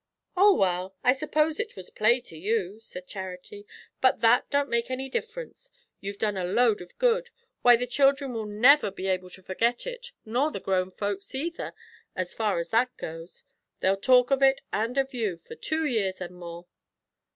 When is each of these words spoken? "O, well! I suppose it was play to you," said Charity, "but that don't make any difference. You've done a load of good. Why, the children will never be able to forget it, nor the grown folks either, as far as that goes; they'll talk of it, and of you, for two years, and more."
"O, 0.35 0.55
well! 0.55 0.95
I 1.03 1.13
suppose 1.13 1.59
it 1.59 1.75
was 1.75 1.91
play 1.91 2.19
to 2.21 2.35
you," 2.35 2.79
said 2.79 3.05
Charity, 3.05 3.67
"but 4.01 4.19
that 4.21 4.49
don't 4.49 4.67
make 4.67 4.89
any 4.89 5.09
difference. 5.09 5.69
You've 5.99 6.17
done 6.17 6.37
a 6.37 6.43
load 6.43 6.81
of 6.81 6.97
good. 6.97 7.29
Why, 7.61 7.75
the 7.75 7.85
children 7.85 8.33
will 8.33 8.47
never 8.47 8.89
be 8.89 9.05
able 9.05 9.29
to 9.29 9.43
forget 9.43 9.85
it, 9.85 10.11
nor 10.25 10.49
the 10.49 10.59
grown 10.59 10.89
folks 10.89 11.35
either, 11.35 11.75
as 12.15 12.33
far 12.33 12.57
as 12.57 12.71
that 12.71 12.97
goes; 12.97 13.43
they'll 13.81 13.95
talk 13.95 14.31
of 14.31 14.41
it, 14.41 14.63
and 14.73 14.97
of 14.97 15.13
you, 15.13 15.37
for 15.37 15.53
two 15.53 15.85
years, 15.85 16.19
and 16.19 16.33
more." 16.35 16.65